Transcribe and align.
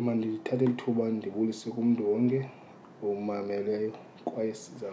ama 0.00 0.14
ndithatha 0.14 0.56
eli 0.64 0.72
thuba 0.80 1.04
ndibulise 1.16 1.66
kumntu 1.76 2.02
wonke 2.10 2.40
omameleyo 3.08 3.90
kwaye 4.26 4.52
siza 4.62 4.88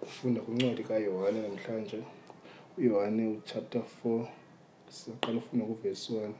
kufunda 0.00 0.38
kwincwadi 0.44 0.82
kayohane 0.88 1.38
namhlanje 1.44 1.98
uyohane 2.78 3.22
uchapter 3.40 3.82
four 3.96 4.20
sizaqala 4.96 5.36
ufunda 5.42 5.64
kuvesi 5.70 6.08
one 6.24 6.34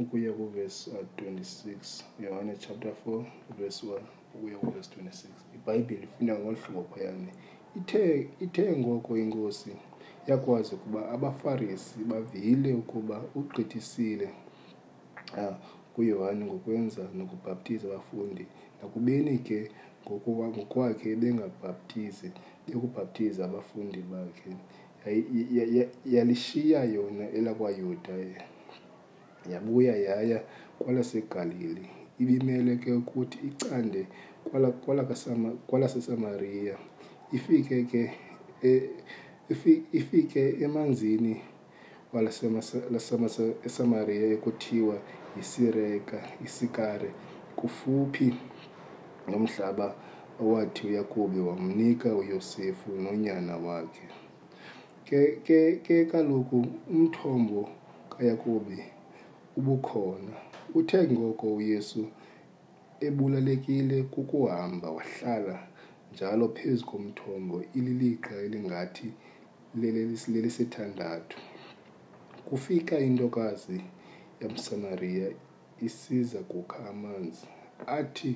ukuya 0.00 0.32
kuvesi 0.38 0.84
uh, 0.90 1.04
twenty-six 1.16 1.72
uyohane 2.18 2.52
chapter 2.64 2.92
four 3.00 3.20
verse 3.58 3.80
one 3.94 4.06
ukuya 4.34 4.56
kuvesi 4.62 4.88
twenty-six 4.92 5.32
ibhayibhile 5.56 6.02
ifunda 6.06 6.32
ngolu 6.38 6.56
hlobo 6.64 6.82
phayane 6.92 7.30
ithe 8.42 8.66
ngoko 8.80 9.10
inkosi 9.22 9.70
yakwazi 10.28 10.70
ukuba 10.76 11.00
abafarisi 11.14 11.94
bavile 12.10 12.70
ukuba 12.82 13.16
ugqithisile 13.38 14.28
uh, 15.42 15.56
kuyohane 15.94 16.40
ngokwenza 16.46 17.02
nokubhaptiza 17.18 17.86
abafundi 17.88 18.44
nakubeni 18.82 19.34
ke 19.46 19.58
ngokwakhe 20.08 21.10
bengabhaptizi 21.22 22.28
bekubhaptiza 22.66 23.40
abafundi 23.48 23.98
bakhe 24.10 24.50
yalishiya 26.14 26.80
yona 26.94 27.26
elakwayuda 27.38 28.12
yabuya 29.52 29.94
yaya 30.06 30.38
kwelasegalili 30.78 31.86
ibimele 32.22 32.72
ke 32.82 32.90
ukuthi 33.00 33.38
icande 33.48 34.02
kwalasesamariya 35.66 36.76
ifike 37.36 37.78
ke 37.90 38.02
e, 38.70 38.90
ifike 39.96 40.42
emanzini 40.66 41.34
lasesamariya 42.92 44.26
ekuthiwa 44.36 44.96
isireka 45.40 46.20
isikare 46.44 47.10
kufuphi 47.58 48.34
nomhlaba 49.28 49.94
owathi 50.42 50.80
uyakube 50.86 51.40
wamnika 51.48 52.08
uyosefu 52.16 52.90
nonyana 53.04 53.56
wakhe 53.56 54.08
ke, 55.04 55.20
ke, 55.44 55.58
ke 55.86 55.96
kaloku 56.04 56.66
umthombo 56.90 57.68
kayakube 58.12 58.78
ubukhona 59.58 60.34
uthe 60.78 60.98
ngoko 61.12 61.46
uyesu 61.60 62.02
ebulalekile 63.06 64.02
kukuhamba 64.02 64.88
wahlala 64.96 65.56
njalo 66.12 66.48
phezu 66.56 66.86
komthombo 66.86 67.56
ililiqa 67.78 68.34
elingathi 68.46 69.08
lelisithandathu 70.30 71.38
kufika 72.48 72.98
intokazi 72.98 73.80
emsamariya 74.46 75.26
isiza 75.86 76.38
kukha 76.50 76.78
amanzi 76.92 77.46
athi 77.98 78.32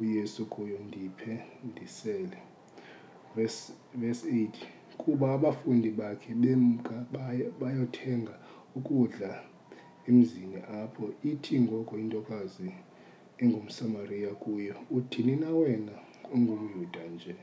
uyesu 0.00 0.42
kuyo 0.52 0.78
ndiphe 0.88 1.32
ndisele 1.68 2.38
vesi 3.36 3.70
8 3.98 4.48
kuba 5.00 5.26
abafundi 5.36 5.90
bakhe 6.00 6.30
bemka 6.42 6.96
bayothenga 7.60 8.34
ukudla 8.78 9.30
emzini 10.08 10.58
apho 10.82 11.04
ithi 11.30 11.54
ngoko 11.64 11.92
intokazi 12.04 12.68
engumsamariya 13.42 14.30
kuyo 14.42 14.74
uthini 14.96 15.34
na 15.42 15.50
wena 15.60 15.94
ungumyuda 16.34 17.02
nje 17.14 17.34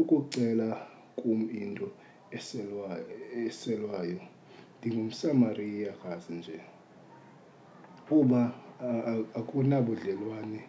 ukucela 0.00 0.68
kum 1.18 1.40
into 1.64 1.86
eselwayo 3.46 4.20
ndingumsamariya 4.78 5.92
kazi 6.04 6.32
nje 6.40 6.54
eselwa, 6.54 6.70
Uma 8.20 8.52
akuna 9.38 9.76
budlelwane 9.86 10.60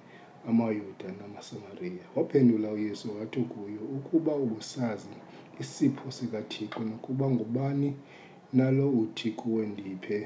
amaYuda 0.49 1.07
namaSamariya. 1.19 2.03
Waphendula 2.15 2.67
uYesu 2.75 3.07
wathi 3.17 3.41
kuyo, 3.51 3.81
“Ukuba 3.97 4.31
ubusazi 4.43 5.15
isipho 5.61 6.07
sikaThixo 6.17 6.79
nokuba 6.89 7.25
ngubani 7.33 7.89
na 8.57 8.65
lo 8.77 8.85
uthi 9.01 9.27
kuwe, 9.39 9.63
‘Ndiphe 9.71 10.17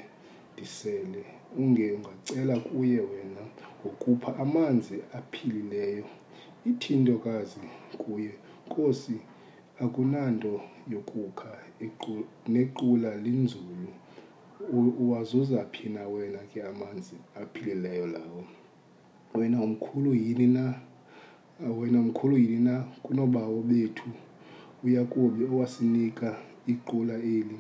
ndisele,’ 0.54 1.24
unge 1.62 1.86
ungacela 1.98 2.56
kuye 2.68 3.00
wena 3.10 3.42
wakupha 3.82 4.30
amanzi 4.44 4.96
aphilileyo.” 5.20 6.06
Ithi 6.70 6.90
intokazi 6.98 7.64
kuye, 8.02 8.32
“Nkosi, 8.66 9.18
akunanto 9.84 10.54
yakukha, 10.94 11.52
nequla 12.54 13.12
linzulu.” 13.26 13.92
uwazuza 15.00 15.66
phi 15.72 15.90
na 15.90 16.08
wena 16.08 16.40
ke 16.54 16.64
amanzi 16.64 17.16
aphilileyo 17.36 18.08
lawo 18.08 18.44
wena 19.36 19.64
umkhulu 19.64 20.16
yini 20.16 20.48
na 20.48 20.74
wena 21.80 22.00
umkhulu 22.00 22.38
yini 22.38 22.60
na 22.60 22.76
kunobawo 23.04 23.62
bethu 23.62 24.10
uyakubi 24.84 25.44
owasinika 25.54 26.30
iqula 26.74 27.14
eli 27.18 27.60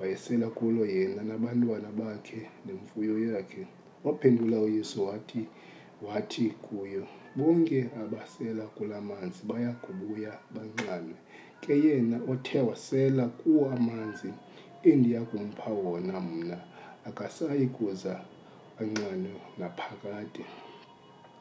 wayesela 0.00 0.46
kulo 0.56 0.82
yena 0.96 1.22
nabantwana 1.30 1.88
bakhe 1.98 2.40
nemfuyo 2.66 3.14
yakhe 3.34 3.62
waphendula 4.04 4.56
uyesu 4.66 4.98
wathi 5.08 5.42
wathi 6.06 6.44
kuyo 6.64 7.04
bonke 7.36 7.78
abasela 8.02 8.64
kula 8.74 8.96
manzi 9.08 9.40
baya 9.48 9.74
banxanwe 10.54 11.16
ke 11.62 11.72
yena 11.84 12.16
othe 12.32 12.60
wasela 12.68 13.24
kuwo 13.38 13.70
amanzi 13.76 14.30
endiya 14.90 15.20
kumpha 15.22 15.70
wona 15.70 16.20
mna 16.20 16.58
akasayi 17.06 17.66
kuza 17.66 18.20
anqane 18.80 19.28
naphakade 19.58 20.44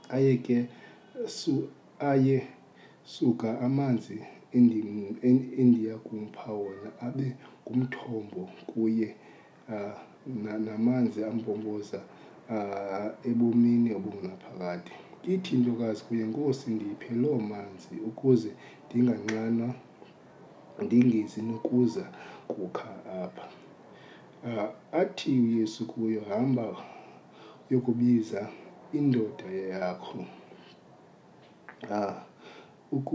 aye 0.10 0.38
ke 0.44 0.66
su, 1.28 1.68
aye 2.00 2.48
suka 3.06 3.60
amanzi 3.62 4.20
endiya 4.54 5.96
kumpha 6.04 6.52
wona 6.52 6.90
abe 7.02 7.36
ngumthombo 7.70 8.50
kuye 8.68 9.16
uh, 9.70 9.98
namanzi 10.60 11.20
na 11.22 11.28
ampomboza 11.28 12.02
uh, 12.50 13.10
ebomini 13.30 13.92
obungunaphakade 13.96 14.92
ithi 15.34 15.54
ntokazi 15.60 16.02
kuye 16.08 16.24
nkosi 16.30 16.68
ndiphe 16.76 17.12
loo 17.22 17.40
manzi 17.52 17.96
ukuze 18.10 18.52
ndinganqanwa 18.90 19.72
ndingezi 20.82 21.42
nokuza 21.48 22.06
kukha 22.52 22.90
apha 23.24 23.46
um 24.48 24.58
uh, 24.60 25.00
athi 25.02 25.32
uyesu 25.46 25.82
kuyo 25.92 26.22
hamba 26.30 26.66
yokubiza 27.72 28.42
indoda 29.00 29.48
yakho 29.74 30.20
ah 31.98 32.18
uh, 32.96 33.14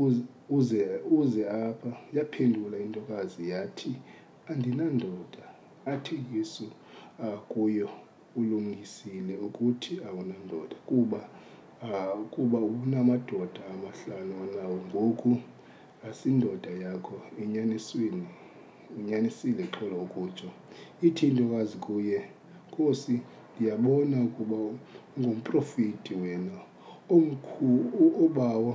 uze 0.58 0.82
uze 1.18 1.40
apha 1.62 1.90
yaphendula 2.16 2.76
intokazi 2.86 3.40
yathi 3.52 3.90
andinandoda 4.50 5.44
athi 5.92 6.14
uyesu 6.26 6.64
uh, 7.22 7.38
kuyo 7.50 7.88
ulungisile 8.40 9.34
ukuthi 9.46 9.92
awunandoda 10.08 10.76
kuba 10.88 11.20
um 11.82 11.90
uh, 11.90 12.18
kuba 12.34 12.58
unamadoda 12.84 13.60
amahlanu 13.74 14.34
anawo 14.46 14.76
ngoku 14.88 15.30
asindoda 16.10 16.70
yakho 16.84 17.16
inyanisweni 17.44 18.26
unyanisile 18.98 19.62
xholo 19.74 19.96
ukutsho 20.06 20.48
ithi 21.06 21.24
intokazi 21.30 21.76
kuye 21.86 22.18
nkosi 22.68 23.14
ndiyabona 23.54 24.16
ukuba 24.28 24.56
ungumprofiti 24.68 26.12
wena 26.22 26.56
omkhulu 27.14 28.06
obawo 28.24 28.72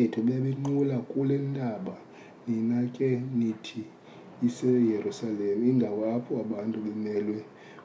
ethu 0.00 0.18
bebenqula 0.26 0.96
kule 1.10 1.34
ntaba 1.52 1.94
nina 2.48 2.78
ke 2.94 3.08
nithi 3.38 3.82
iseyerusalem 4.48 5.58
indawo 5.70 6.00
apho 6.16 6.32
abantu 6.44 6.76
bemelwe 6.84 7.40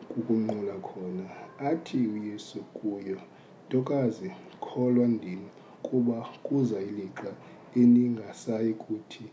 kukunqula 0.10 0.76
khona 0.88 1.26
athi 1.70 2.00
uyesu 2.16 2.58
kuyo 2.76 3.20
ntokazi 3.66 4.28
kholwa 4.66 5.06
ndini 5.16 5.48
kuba 5.86 6.18
kuza 6.46 6.78
ilixa 6.90 7.32
eningasayi 7.76 8.74
kuthi 8.74 9.24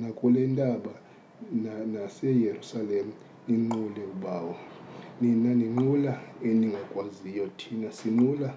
nakule 0.00 0.46
na, 0.46 0.46
na 0.46 0.74
ntaba 0.74 0.90
naseyerusalem 1.92 3.06
na 3.48 3.56
ninqule 3.58 4.02
ubawo 4.16 4.56
nina 5.20 5.54
ninqula 5.54 6.20
eningakwaziyo 6.44 7.46
thina 7.56 7.92
sinqula 7.92 8.54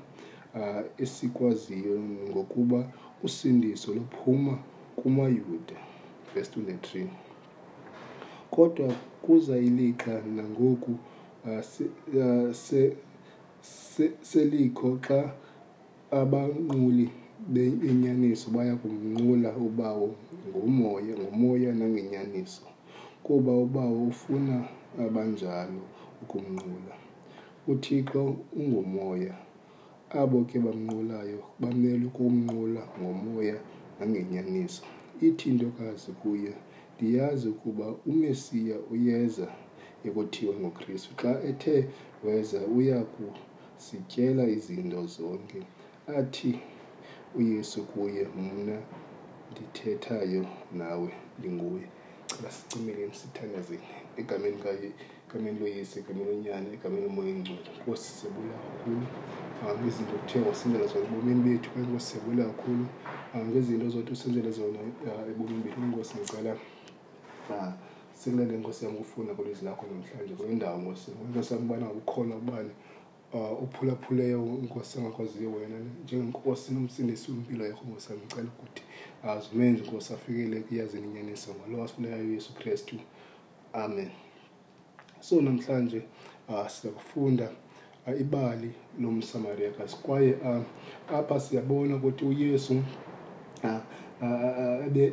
uh, 0.55 0.81
esikwaziyo 1.01 1.99
ngokuba 2.29 2.87
usindiso 3.23 3.93
luphuma 3.93 4.57
kumayuda 4.95 5.75
vesi 6.35 6.59
23 6.59 7.05
kodwa 8.51 8.93
kuza 9.21 9.57
ilixa 9.57 10.21
nangoku 10.35 10.91
uh, 10.91 11.49
ah, 11.59 12.53
selikho 12.53 12.53
ah, 12.53 12.53
se, 12.53 12.95
se, 13.61 14.11
se 14.21 14.71
xa 15.07 15.33
abanquli 16.11 17.09
benyaniso 17.49 18.47
baya 18.55 18.75
kumnqula 18.81 19.49
ubawo 19.67 20.09
ngomoya 20.49 21.13
ngomoya 21.23 21.69
nangenyaniso 21.79 22.63
kuba 23.25 23.51
ubawo 23.65 23.97
ufuna 24.13 24.55
abanjalo 25.03 25.81
ukumnqula 26.23 26.93
uthixo 27.71 28.23
ungumoya 28.61 29.33
abo 30.19 30.37
ke 30.49 30.57
bamnqulayo 30.65 31.39
bamele 31.61 32.03
ukumnqula 32.11 32.81
ngomoya 33.01 33.57
nangenyaniso 33.97 34.81
ithi 35.27 35.45
intokazi 35.51 36.09
kuye 36.21 36.51
ndiyazi 36.95 37.45
ukuba 37.53 37.85
umesiya 38.11 38.75
uyeza 38.93 39.47
ekuthiwa 40.07 40.53
ngokristu 40.61 41.11
xa 41.21 41.31
ethe 41.49 41.73
weza 42.25 42.59
uya 42.77 42.99
kusityela 43.13 44.43
izinto 44.57 44.99
zonke 45.15 45.59
athi 46.19 46.51
uyesu 47.35 47.85
kuye 47.87 48.27
mna 48.37 48.75
ndithethayo 49.51 50.43
nawe 50.75 51.11
ndinguye 51.39 51.87
cela 52.27 52.49
sicimeleni 52.51 53.13
sithandazeni 53.19 53.87
egameni 54.19 54.57
egameni 55.27 55.57
loyesu 55.61 55.93
egameni 56.01 56.27
lonyana 56.31 56.67
egameni 56.75 57.03
lomoya 57.05 57.29
engcwele 57.33 57.69
nkosi 57.79 58.09
sebula 58.19 58.53
kakhulu 58.61 59.03
angangezinto 59.63 60.13
kuthe 60.19 60.37
wasenzela 60.49 60.87
zona 60.91 61.03
ebomini 61.07 61.41
bethu 61.45 61.69
kanye 61.71 61.87
nkosi 61.89 62.09
sebula 62.13 62.43
kakhulu 62.49 62.85
angangezinto 63.33 63.85
zothi 63.93 64.11
usenzele 64.15 64.51
zona 64.57 64.79
eh, 65.05 65.15
ebomini 65.31 65.61
bethu 65.63 65.79
kankosi 65.81 66.13
ngicela 66.17 66.51
ah, 67.55 67.71
sekulele 68.19 68.55
nkosi 68.61 68.81
yam 68.85 68.95
ukufuna 68.95 69.31
kolwezi 69.37 69.63
lakho 69.65 69.83
namhlanje 69.91 70.33
kule 70.37 70.55
ndawo 70.59 70.77
nkosi 70.81 71.07
kwenza 71.11 71.43
sam 71.47 71.59
ubana 71.65 71.85
ubani, 71.85 72.01
ubani, 72.01 72.01
ubani, 72.01 72.01
ubani, 72.01 72.31
ubani, 72.31 72.31
ubani, 72.31 72.51
ubani, 72.51 72.71
ubani 72.71 72.90
Uh, 73.33 73.37
uphulaphuleyo 73.63 74.39
ophulaphuleyo 74.39 74.67
nkosi 74.71 74.93
angakwaziyo 74.99 75.49
wena 75.55 75.77
njengenkosi 76.03 76.67
nomsindisi 76.75 77.25
wempilo 77.31 77.63
yakho 77.69 77.83
nkosi 77.87 78.07
yam 78.11 78.47
ukuthi 78.55 78.83
azumenje 79.31 79.81
uh, 79.81 79.87
nkosi 79.89 80.09
afikele 80.15 80.57
kuyazini 80.65 81.05
inyaniso 81.11 81.49
ngalo 81.57 81.77
asifunayo 81.83 82.17
uyesu 82.27 82.51
krestu 82.59 82.95
amen 83.81 84.09
so 85.27 85.35
namhlanje 85.45 85.99
uh, 86.51 86.67
siza 86.73 86.89
kufunda 86.97 87.47
uh, 88.07 88.21
ibali 88.21 88.71
lomsamariya 88.99 89.71
kasi 89.77 89.95
kwaye 90.03 90.35
apha 91.17 91.37
siyabona 91.45 91.93
ukuthi 91.95 92.23
uyesu 92.25 92.75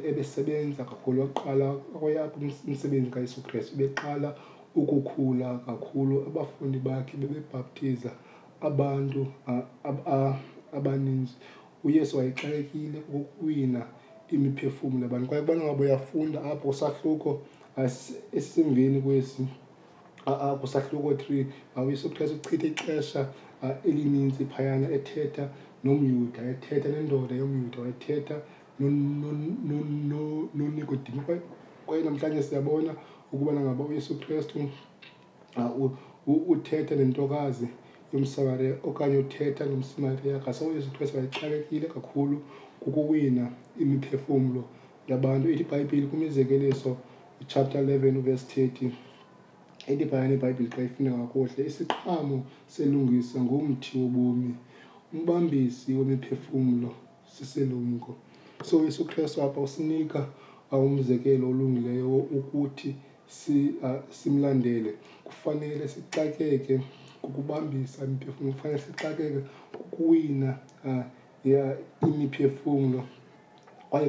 ebesebenza 0.08 0.82
kakhulu 0.90 1.16
wakuqala 1.22 1.68
kwayapha 1.98 2.36
umsebenzi 2.66 3.10
kayesu 3.14 3.38
kristu 3.46 3.72
beqala 3.78 4.34
ukukhula 4.80 5.50
kakhulu 5.66 6.14
abafundi 6.30 6.78
bakhe 6.86 7.14
bebebhaptiza 7.20 8.10
abantu 8.68 9.20
abaninzi 10.78 11.34
uyesu 11.86 12.12
wayexelekile 12.18 12.98
ukuwina 13.18 13.82
imiphefumo 14.34 14.96
labantu 15.02 15.24
kwaye 15.28 15.42
kubana 15.42 15.62
ngabo 15.66 15.82
uyafunda 15.86 16.38
apho 16.50 16.64
kusahluko 16.70 17.30
esimveni 18.38 18.98
kwesi 19.04 19.42
kusahluko 20.60 21.08
three 21.20 21.42
mawuyesu 21.74 22.04
ukuthiwayesu 22.06 22.36
uchitha 22.46 22.66
ixesha 22.72 23.20
elininzi 23.88 24.42
phayana 24.52 24.86
ethetha 24.96 25.44
nomyuda 25.84 26.40
ethetha 26.52 26.88
nendoda 26.94 27.32
yomyuda 27.42 27.76
wayethetha 27.82 28.36
nonikodimi 28.78 29.54
no, 29.68 29.68
no, 29.68 29.78
no, 30.08 30.48
no, 30.56 30.64
no, 30.66 30.84
no, 30.86 30.96
no, 31.06 31.22
no, 31.28 31.42
namhlanje 31.96 32.42
siyabona 32.42 32.94
ukubana 33.32 33.60
ngaba 33.60 33.84
uyesu 33.84 34.20
kristu 34.20 34.58
uthetha 36.26 36.94
nentokazi 36.96 37.66
yomsamariya 38.12 38.74
okanye 38.88 39.16
uthetha 39.24 39.64
nomsamariya 39.70 40.34
ngase 40.40 40.60
uyesu 40.68 40.90
kristu 40.94 41.14
wayexakekile 41.16 41.86
kakhulu 41.88 42.36
kukuwina 42.82 43.44
imiphefumlo 43.82 44.62
yabantu 45.08 45.46
ithi 45.50 45.62
ibhayibhile 45.64 46.04
kwimizekeliso 46.10 46.90
chapter 47.50 47.80
11 47.80 48.20
verse 48.20 48.44
30 48.80 48.90
ithi 49.92 50.04
phayana 50.10 50.34
ibhayibhile 50.36 50.68
xa 50.76 50.82
ifunda 50.88 51.10
kakuhle 51.20 51.62
isiqhamo 51.70 52.38
selungisa 52.74 53.36
ngumthi 53.44 53.90
wobomi 54.02 54.52
umbambisi 55.14 55.88
wemiphefumlo 55.96 56.90
siselumko 57.32 58.12
so 58.68 58.74
yesu 58.84 59.02
kristu 59.08 59.36
apha 59.42 59.60
usinika 59.60 60.20
awumzekelo 60.76 61.44
olungileyo 61.50 62.10
ukuthi 62.38 62.90
simlandele. 64.18 64.90
Kufanele 65.26 65.84
sixakeke 65.94 66.74
kukubambisa 67.22 67.98
imiphefumlo, 68.06 68.52
kufanele 68.54 68.80
sixakeke 68.86 69.40
kukuwina 69.74 70.50
imiphefumlo 72.04 73.00
kwaye 73.90 74.08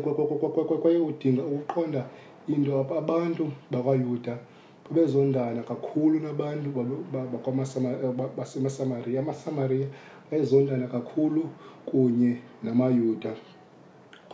kwaye 0.84 0.98
udinga 1.10 1.44
ukuqonda 1.56 2.02
into 2.54 2.70
abantu 3.02 3.46
bakwaYuda 3.72 4.34
babezondana 4.86 5.62
kakhulu 5.70 6.16
nabantu 6.26 6.68
eh, 7.14 8.26
baseMasamariya. 8.38 9.20
AmaSamariya 9.24 9.88
ayezondana 10.32 10.86
kakhulu 10.96 11.42
kunye 11.90 12.32
namaYuda. 12.64 13.32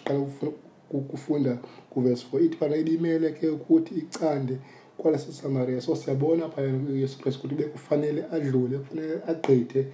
uh, 0.10 0.44
uh, 0.92 1.04
kufunda 1.08 1.58
kuvesi 1.90 2.26
4 2.34 2.46
ithi 2.46 2.58
phayana 2.58 2.78
ibimele 2.78 3.32
ke 3.32 3.48
ukuthi 3.50 3.96
icande 3.96 4.58
kwalasesamariya 4.98 5.82
so 5.82 5.96
siyabona 5.96 6.50
phayana 6.50 6.90
uyesu 6.92 7.20
kristu 7.20 7.40
ukuthi 7.40 7.56
bekufanele 7.56 8.24
adlule 8.32 8.78
kufanele 8.78 9.22
agqithe 9.28 9.88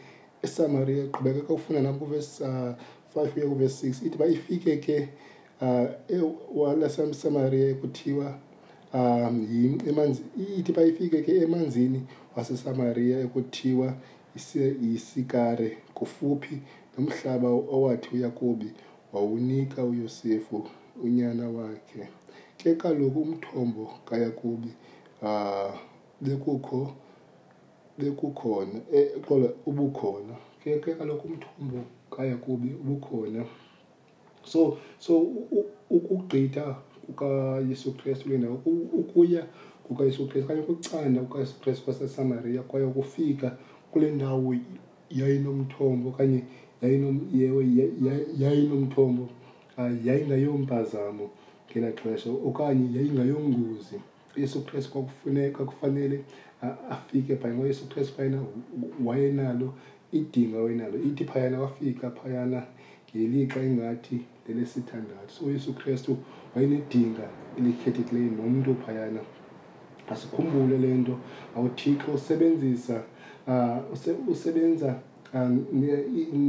esamariya 0.43 1.05
qhubeka 1.07 1.39
ke 1.41 1.53
ufunda 1.53 1.81
nam 1.81 1.99
kuvesi 1.99 2.43
uh, 2.43 2.49
ah, 2.49 2.75
5 3.15 3.29
kuye 3.33 3.45
kuvesi 3.45 3.89
6 3.89 4.05
ithi 4.07 4.17
ba 4.17 4.27
ifike 4.27 4.77
ke 4.77 5.09
uh, 5.61 5.67
ah, 5.67 5.87
e, 6.09 6.21
walasesamariya 6.55 7.75
kuthiwa 7.75 8.39
um 8.93 9.77
emanzi 9.87 10.21
ithi 10.57 10.71
bayifike 10.73 11.21
ke 11.21 11.37
emanzini 11.43 12.01
wasesamariya 12.35 13.19
ekuthiwa 13.25 13.93
yisikare 14.81 15.83
kufuphi 15.93 16.61
nomhlaba 16.95 17.49
owathi 17.49 18.09
uyakubi 18.15 18.71
wawunika 19.13 19.83
uyosefu 19.83 20.63
unyana 21.03 21.49
wakhe 21.49 22.07
ke 22.57 22.75
kaloku 22.75 23.19
umthombo 23.21 23.89
kayakubi 24.07 24.71
uh, 25.21 25.27
um, 25.27 25.73
bekukho 26.21 26.93
bekukhona 27.97 28.79
xola 29.27 29.47
e, 29.47 29.55
ubukhona 29.67 30.33
ke 30.63 30.79
ke 30.79 30.95
kaloku 30.95 31.27
umthombo 31.27 31.79
kayakubi 32.09 32.73
ubukhona 32.79 33.43
so 34.43 34.77
so 34.99 35.19
ukugqitha 35.91 36.75
kukayesu 37.07 37.91
kristu 37.93 38.29
le 38.29 38.37
ndawo 38.37 38.61
ukuya 38.99 39.45
kukayesu 39.83 40.27
kristu 40.27 40.45
okanye 40.51 40.61
ukucanda 40.61 41.21
kukayesu 41.21 41.59
kristu 41.61 41.85
kwasesamariya 41.85 42.61
kwaye 42.61 42.85
ukufika 42.85 43.57
kule 43.91 44.11
ndawo 44.11 44.55
yayinomthombo 45.09 46.09
okanye 46.09 46.43
ewe 46.81 47.63
yayinomthombo 48.41 49.23
yayingayompazamo 50.07 51.25
ngela 51.71 51.89
xesha 51.99 52.29
okanye 52.47 52.85
yayingayongozi 52.97 53.95
uyesu 54.37 54.65
kristu 54.65 54.91
kwakufuneka 54.91 55.65
kufanele 55.65 56.23
afike 56.89 57.35
phaya 57.35 57.53
ngoba 57.53 57.65
uyesu 57.65 57.89
kristu 57.89 58.13
phayana 58.15 58.39
wayenalo 59.05 59.73
idinga 60.11 60.57
wayenalo 60.59 60.97
ithi 61.07 61.25
phayana 61.25 61.57
wafika 61.61 62.09
phayana 62.11 62.59
ngelixa 63.15 63.59
ingathi 63.63 64.17
lelesithandathu 64.47 65.31
so 65.33 65.45
uyesu 65.45 65.73
kristu 65.73 66.17
wayenedinga 66.57 67.23
elikhethekileyo 67.57 68.29
nomntu 68.37 68.71
phayana 68.85 69.19
asikhumbule 70.13 70.75
le 70.83 70.87
nto 71.01 71.13
awuthixo 71.55 72.07
usebenzisa 72.17 72.97
uh, 73.51 73.77
usebenza 74.33 74.89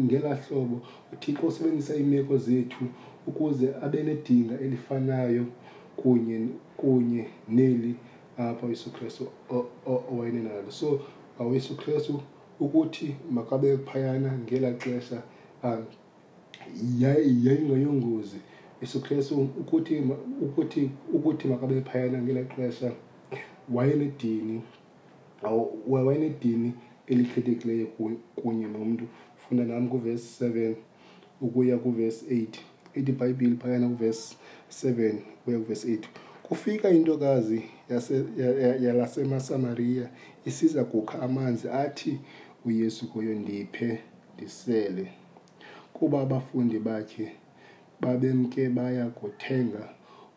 ngela 0.07 0.33
hlobo 0.43 0.77
uthixo 1.15 1.45
usebenzisa 1.51 1.93
iimeko 2.01 2.35
zethu 2.47 2.85
ukuze 3.29 3.69
abe 3.85 4.01
nedinga 4.09 4.55
elifanayo 4.67 5.45
kunye 5.99 6.39
kunye 6.81 7.25
neli 7.59 7.93
apha 8.49 8.67
uyesu 8.67 8.89
kristu 8.95 9.25
owayenenalo 10.11 10.71
so 10.81 10.89
uyesu 11.51 11.77
kristu 11.81 12.21
ukuthi 12.61 13.09
makabe 13.37 13.69
phayana 13.89 14.31
ngela 14.45 14.69
xesha 14.83 15.19
yayingeyongozi 17.01 18.37
um, 18.37 18.43
Yesu 18.83 19.01
Kristu 19.01 19.41
ukuthi 19.61 19.97
ukuthi 20.43 20.91
ukuthi 21.13 21.49
makabe 21.49 21.81
phayana 21.85 22.19
ngelexesha 22.23 22.91
wayenedini 23.75 24.57
wayenedini 25.91 26.69
elikhethekileyo 27.09 27.87
kunye 28.41 28.67
nomntu 28.69 29.05
funda 29.43 29.65
nami 29.65 29.89
kuvesi 29.91 30.45
7 30.45 30.75
ukuya 31.41 31.77
kuvesi 31.79 32.25
8 32.25 32.47
idibhayibhile 32.95 33.57
phayana 33.57 33.89
kuvesi 33.89 34.37
7 34.71 35.15
ukuya 35.41 35.59
kuvesi 35.59 35.97
8 35.97 36.03
kufika 36.43 36.91
intokazi 36.91 37.63
yalasemasamaria 38.85 40.11
isiza 40.47 40.85
kukha 40.85 41.23
amanzi 41.23 41.69
athi 41.69 42.19
uyesu 42.67 43.11
kuyo 43.13 43.35
ndiphe 43.35 43.99
ndisele 44.35 45.07
kuba 45.93 46.21
abafundi 46.21 46.79
bakhe 46.79 47.27
babemke 48.01 48.63
baya 48.77 49.07
kuthenga 49.21 49.81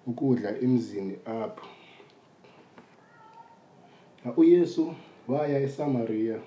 ukudla 0.07 0.49
emzini 0.65 1.15
apho 1.41 1.67
uyesu 4.41 4.83
waya 5.31 5.57
esamariya 5.67 6.37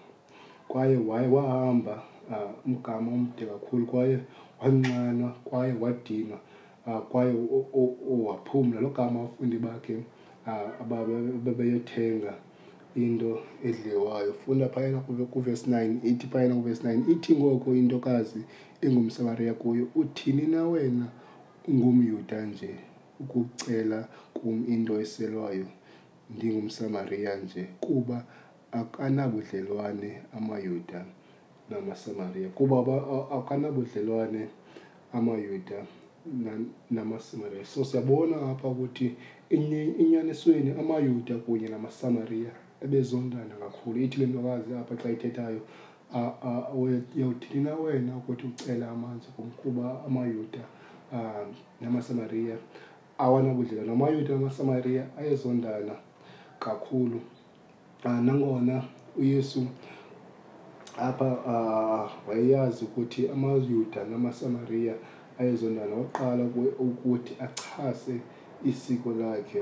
kwaye 0.69 0.97
waye 1.09 1.29
wahamba 1.37 1.95
umgama 2.67 3.09
omde 3.17 3.45
kakhulu 3.47 3.85
kwaye 3.91 4.17
wanxanwa 4.61 5.31
kwaye 5.47 5.73
wadinwa 5.83 6.39
kwaye 7.11 7.33
waphumla 8.27 8.79
lo 8.85 8.91
gama 8.97 9.19
wafundi 9.25 9.57
bakhe 9.65 9.97
ababeyothenga 11.45 12.29
uh, 12.35 12.39
into 12.97 13.39
edliwayo 13.65 14.33
funda 14.35 14.69
phayana 14.69 15.01
kuvesi 15.01 15.71
9 15.71 15.99
ithi 16.09 16.27
phayana 16.27 16.55
kuvesi 16.55 16.83
9 16.87 17.13
ithi 17.13 17.37
ngoko 17.37 17.75
intokazi 17.75 18.41
engumsamariya 18.83 19.55
kuyo 19.55 19.89
uthini 19.95 20.43
na 20.43 20.63
wena 20.69 21.07
ngumyuda 21.71 22.47
nje 22.47 22.71
ukucela 23.21 24.09
kum 24.35 24.65
into 24.73 25.01
eselwayo 25.01 25.67
ndingumsamariya 26.37 27.37
nje 27.37 27.67
kuba 27.81 28.25
akanabudlelwane 28.73 30.19
amayuda 30.33 31.05
namasamariya 31.71 32.49
kuba 32.49 32.79
akanabudlelwane 33.39 34.47
amayuda 35.13 35.87
namasamariya 36.91 37.65
so 37.65 37.85
siyabona 37.85 38.37
apha 38.51 38.69
ukuthi 38.69 39.15
inyanisweni 39.51 40.71
amayuda 40.81 41.35
kunye 41.37 41.69
namasamariya 41.69 42.51
ebezondana 42.85 43.55
kakhulu 43.61 43.97
ithi 44.05 44.19
le 44.21 44.27
ntokazi 44.29 44.71
apha 44.81 44.95
xa 45.01 45.09
ithethayo 45.17 45.61
uyawuthina 46.83 47.71
wena 47.83 48.13
ukuthi 48.21 48.45
ucela 48.53 48.87
amanzi 48.95 49.29
kumkhuba 49.37 49.85
amayuda 50.07 50.63
um 51.19 51.49
namasamariya 51.81 52.57
awanakudlela 53.25 53.83
namayuda 53.89 54.31
namasamariya 54.37 55.03
ayezondana 55.21 55.95
kakhulu 56.63 57.19
um 58.05 58.19
nangona 58.27 58.77
uyesu 59.21 59.61
apha 61.09 61.31
um 61.53 62.09
wayeyazi 62.29 62.81
ukuthi 62.87 63.23
amayuda 63.35 64.01
namasamariya 64.13 64.95
ayezondana 65.41 65.95
waqala 66.03 66.43
ukuthi 66.87 67.33
achase 67.47 68.15
isiko 68.71 69.09
lakhe 69.21 69.61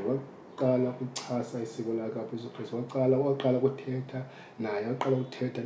waqala 0.62 0.90
ukuchasa 0.90 1.62
isiko 1.62 1.92
lakhe 1.92 2.20
apho 2.20 2.36
jesu 2.36 2.76
waqala 2.76 3.18
waqala 3.18 3.58
ukuthetha 3.58 4.24
naye 4.60 4.86
waqala 4.86 5.16
ukuthetha 5.18 5.60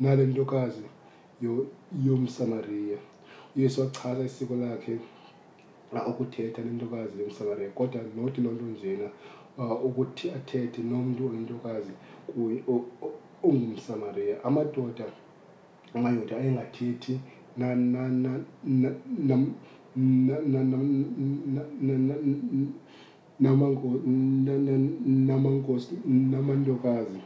nale 0.00 0.22
ntokazi 0.28 0.84
yomsamariya 2.06 2.98
uyesu 3.56 3.80
wachasa 3.80 4.24
isiko 4.28 4.54
lakhe 4.60 4.98
ukuthetha 6.10 6.60
nentokazi 6.62 7.16
yomsamariya 7.24 7.70
kodwa 7.72 8.00
nothi 8.16 8.40
loo 8.44 8.52
nto 8.52 8.64
njena 8.76 9.08
ukuthi 9.86 10.24
athethe 10.36 10.80
nomntu 10.84 11.20
oyintokazi 11.28 11.92
kuye 12.34 12.58
ongumsamariya 13.48 14.36
amadoda 14.44 15.04
amayoda 15.94 16.36
ayengathethi 16.36 17.14
na 17.56 17.66
namankosi 23.40 25.88
namantokazi 26.06 27.18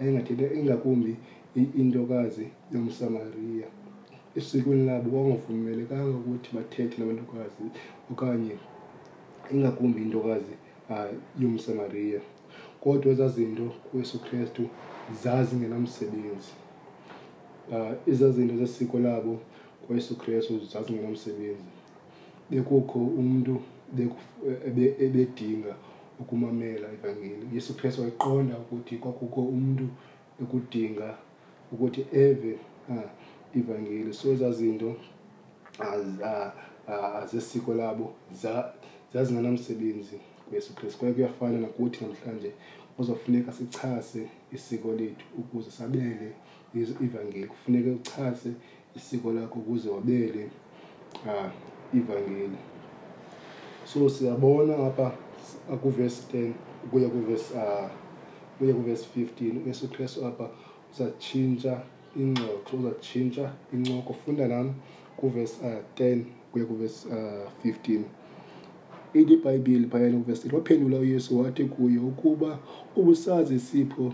ayengathetha 0.00 0.54
ah, 0.54 0.58
ingakumbi 0.58 1.16
intokazi 1.78 2.46
yomsamariya 2.74 3.66
esikweni 4.36 4.86
labo 4.86 5.10
kwangavumelekanga 5.10 6.16
ukuthi 6.18 6.50
bathethe 6.56 6.94
namantokazi 6.98 7.52
okanye 8.12 8.56
ingakumbi 9.52 9.98
intokazi 10.02 10.52
ah, 10.90 11.06
yomsamariya 11.40 12.20
kodwa 12.82 13.12
ezaa 13.12 13.28
zinto 13.36 13.66
kuyesu 13.90 14.18
krestu 14.22 14.62
zazingenamsebenzi 15.22 16.50
uh, 17.70 17.76
ah, 17.76 17.94
zinto 18.36 18.56
zesiko 18.56 18.98
labo 18.98 19.38
kuyesu 19.86 20.18
krestu 20.18 20.60
zazingenamsebenzi 20.72 21.62
bekukho 22.50 22.98
umntu 22.98 23.60
ebedinga 24.66 25.68
eh, 25.68 25.68
eh, 25.70 25.74
ukumamela 26.20 26.92
ivangeli 26.92 27.46
uyesu 27.52 27.76
kristu 27.76 28.00
wayiqonda 28.00 28.58
ukuthi 28.58 28.96
kwakukho 28.96 29.40
umntu 29.42 29.88
ekudinga 30.42 31.08
ukuthi 31.72 32.02
eve 32.12 32.58
ivangeli 33.54 34.12
so 34.14 34.32
ezazinto 34.32 34.96
zesiko 37.30 37.74
labo 37.74 38.12
zazinganamsebenzi 39.12 40.16
kuyesu 40.48 40.74
kristu 40.74 40.98
kwaye 40.98 41.14
kuyafana 41.14 41.58
nakuthi 41.58 42.04
namhlanje 42.04 42.50
kuzofuneka 42.96 43.52
sichase 43.52 44.28
isiko 44.52 44.92
lethu 44.92 45.24
ukuze 45.38 45.70
sabele 45.70 46.32
ivangeli 46.74 47.46
kufuneka 47.46 47.90
uchase 47.90 48.50
isiko 48.96 49.32
lakho 49.32 49.58
ukuze 49.58 49.88
wabele 49.90 50.48
ivangeli 51.94 52.54
uh, 52.58 52.73
so 53.84 54.08
siyabona 54.08 54.76
apha 54.86 55.12
kuvesi 55.82 56.22
10 56.32 56.50
kuya 56.90 57.08
kuvesi 57.08 57.54
uh, 57.54 57.90
kuya 58.58 58.74
kuvesi 58.74 59.06
15 59.16 59.64
uyesu 59.64 59.88
kristu 59.88 60.26
apha 60.26 60.50
uzatshintsha 60.94 61.82
ingxoxo 62.16 62.76
uzatshintsha 62.78 63.52
incoko 63.72 64.12
funda 64.12 64.48
nami 64.48 64.72
kuvesi 65.16 65.56
uh, 65.64 65.72
10 66.04 66.22
kuya 66.52 66.64
kuvesi 66.66 67.08
uh, 67.08 67.72
15 67.72 68.00
ithi 69.14 69.32
ibhayibhile 69.34 69.88
phayana 69.88 70.18
kuvesi 70.18 70.54
waphendula 70.54 70.98
uyesu 70.98 71.40
wathi 71.40 71.64
kuye 71.64 71.98
ukuba 71.98 72.58
ubusazi 72.96 73.54
isipho 73.54 74.12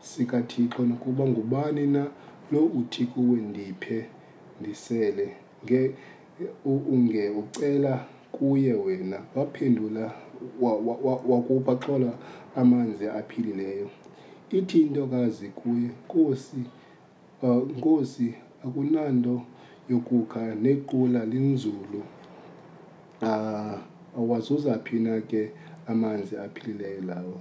sikathixo 0.00 0.82
nokuba 0.82 1.26
ngubani 1.26 1.86
na 1.86 2.06
lo 2.52 2.64
uthi 2.66 3.04
kuwe 3.06 3.40
ndiphe 3.40 4.06
ndisele 4.60 5.32
nge 5.64 5.90
unge 6.64 7.28
ucela 7.30 8.06
kuye 8.32 8.72
wena 8.74 9.20
waphendula 9.36 10.12
wakupha 11.28 11.74
xola 11.82 12.10
amanzi 12.56 13.04
aphilileyo 13.18 13.88
ithi 14.58 14.78
intokazi 14.86 15.46
kuye 15.58 15.88
nkosi 16.04 16.56
uh, 17.42 17.56
nkosi 17.76 18.26
akunanto 18.64 19.34
yokukha 19.90 20.42
nequla 20.64 21.20
linzulu 21.32 22.00
uh, 23.22 23.74
awazuza 24.20 24.72
phi 24.84 24.96
na 25.06 25.14
ke 25.28 25.42
amanzi 25.86 26.34
aphilileyo 26.44 27.00
lawo 27.10 27.38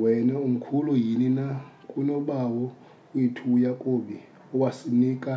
wena 0.00 0.34
umkhulu 0.40 0.96
yini 0.96 1.28
na 1.28 1.48
kunobawo 1.88 2.66
wethu 3.14 3.44
uyakobi 3.54 4.18
owasinika 4.54 5.32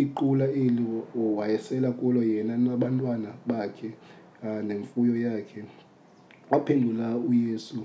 iqula 0.00 0.48
eli 0.50 0.84
wayesela 1.14 1.92
kulo 1.92 2.22
yena 2.24 2.56
nabantwana 2.56 3.28
bakhe 3.46 3.92
uh, 4.42 4.60
nemfuyo 4.64 5.14
yakhe 5.20 5.64
waphendula 6.50 7.16
uyesu 7.16 7.84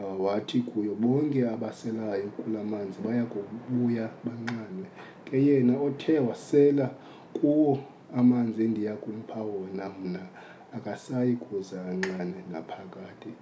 uh, 0.00 0.16
wathi 0.24 0.60
kuyo 0.60 0.94
bonke 0.94 1.48
abaselayo 1.48 2.22
kula 2.28 2.64
manzi 2.64 2.98
baya 3.04 3.24
kubuya 3.24 4.08
banxanwe 4.24 4.86
ke 5.24 5.36
yena 5.46 5.76
othe 5.80 6.18
wasela 6.18 6.90
kuwo 7.36 7.78
amanzi 8.16 8.64
endiya 8.64 8.94
kumpha 8.96 9.42
wona 9.42 9.90
mna 10.04 10.20
akasayi 10.76 11.36
kuza 11.36 11.84
anxane 11.86 12.34
naphakade 12.52 13.32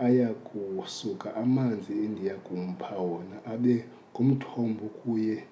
aya 0.00 0.28
kusuka 0.28 1.34
amanzi 1.36 1.92
endiya 2.04 2.34
kumpha 2.34 2.96
wona 2.98 3.44
abe 3.44 3.84
ngumthombo 4.14 4.84
kuye 5.02 5.42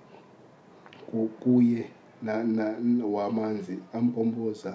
kuye 1.15 1.85
wamanzi 3.15 3.77
ampompoza, 3.93 4.75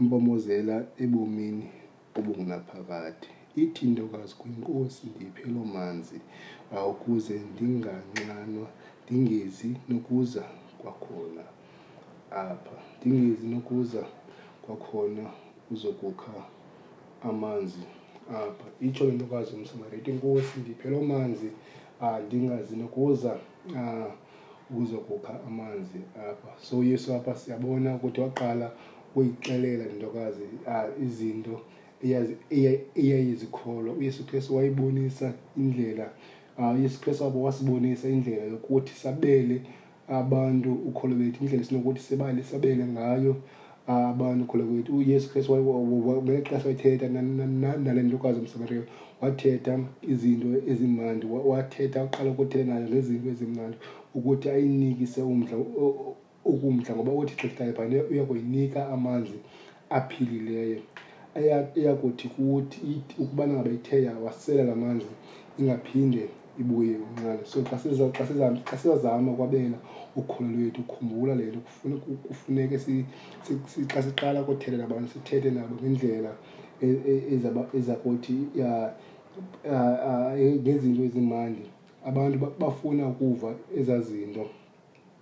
ampompozela 0.00 0.76
ebomini 1.04 1.66
obungunaphakade. 2.18 3.28
Ithi 3.56 3.82
intokazi, 3.88 4.34
"Kwenkosi, 4.40 5.04
ndiphe 5.14 5.44
lo 5.54 5.62
manzi 5.74 6.18
ukuze 6.90 7.34
ndinganxanwa 7.52 8.68
ndingezi 9.04 9.70
nokuza 9.88 10.44
kwakhona 10.80 11.44
apha, 12.42 12.76
ndingezi 12.98 13.46
nokuza 13.54 14.02
kwakhona 14.64 15.24
uzokukha 15.72 16.36
amanzi 17.28 17.84
apha." 18.38 18.66
Itsho 18.86 19.04
intokazi 19.12 19.50
yomSamariya 19.54 19.98
ithi, 20.00 20.12
"Nkosi, 20.18 20.54
ndiphe 20.62 20.86
lo 20.94 21.00
manzi 21.10 21.48
ndingazi 22.26 22.74
nokuza. 22.82 23.32
uzokupha 24.70 25.40
amanzi 25.46 25.98
apha 26.18 26.48
so 26.62 26.78
uyesu 26.78 27.14
apha 27.14 27.34
siyabona 27.36 27.90
ukuthi 27.98 28.20
waqala 28.20 28.66
ukuyixelela 29.10 29.84
ntokazi 29.96 30.40
izinto 31.06 31.54
eyayizikholwa 33.00 33.92
uyesu 33.98 34.20
kristu 34.26 34.50
wayibonisa 34.56 35.26
indlela 35.60 36.06
uyesu 36.76 36.96
kristu 37.02 37.22
apho 37.24 37.40
wasibonisa 37.46 38.06
indlela 38.08 38.44
yokuthi 38.52 38.92
sabele 39.02 39.56
abantu 40.18 40.70
ukholo 40.90 41.14
bethu 41.20 41.38
indlela 41.42 41.62
esinokuthi 41.64 42.00
sibale 42.08 42.42
sabele 42.50 42.82
ngayo 42.94 43.34
abantu 43.86 44.40
ukholo 44.44 44.62
kwethu 44.70 44.92
uyesu 44.98 45.26
kristu 45.30 45.50
ngexesha 46.24 46.66
wayithetha 46.68 47.08
nale 47.86 48.00
ntokazi 48.08 48.38
omsamariya 48.42 48.82
wathetha 49.22 49.72
izinto 50.12 50.46
ezimandi 50.70 51.24
wathetha 51.50 51.98
aqala 52.06 52.28
ukuthetha 52.34 52.64
nayo 52.70 52.86
ngezinto 52.92 53.28
ezimandi 53.34 53.78
ukuthi 54.16 54.48
ayinikise 54.50 55.20
umdla 55.22 55.56
ukumdla 56.50 56.90
ngoba 56.96 57.12
uthi 57.20 57.34
xesha 57.40 57.62
ebhale 57.70 57.96
uyakuyinika 58.10 58.80
amanzi 58.94 59.38
aphilileyo 59.98 60.80
eyakuthi 61.76 62.26
kuthi 62.34 62.78
ukubana 63.22 63.52
ngaba 63.54 63.70
ithe 63.78 63.96
yawasela 64.08 64.62
la 64.70 64.74
manzi 64.82 65.12
ingaphinde 65.60 66.22
ibuye 66.60 66.94
unqale 67.04 67.42
so 67.50 67.58
xa 68.58 68.64
sizazama 68.80 69.30
kwabela 69.36 69.78
ukhulo 70.20 70.48
lwethu 70.56 70.80
ukhumbula 70.86 71.32
lelo 71.40 71.60
kufuneke 72.26 72.76
xa 72.84 74.02
siqala 74.02 74.40
kothele 74.48 74.76
nabantu 74.80 75.08
sithethe 75.12 75.50
nabo 75.50 75.72
ngendlela 75.76 76.32
e, 76.82 76.86
e, 77.10 77.12
ezakuthi 77.78 78.36
ngezinto 80.62 81.02
ezimandi 81.08 81.66
abantu 82.10 82.36
bafuna 82.58 83.02
ukuva 83.08 83.50
ezazinto 83.80 84.44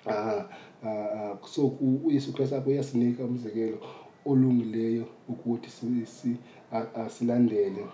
ah, 0.07 0.13
ah, 0.13 0.47
ah 0.87 1.39
so 1.47 1.63
uyesu 2.07 2.33
khristu 2.33 2.57
apho 2.57 2.71
uyasinika 2.71 3.25
umzekelo 3.25 3.79
olungileyo 4.27 5.05
ukuthi 5.33 5.69
silandele 7.17 7.85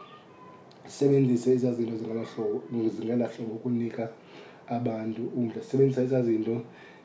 sisebenzise 0.86 1.50
izazinto 1.54 1.94
zingelahlobo 2.96 3.54
ukunika 3.56 4.10
abantu 4.76 5.22
umdla 5.36 5.62
sisebenzisa 5.62 6.02
izazinto 6.02 6.54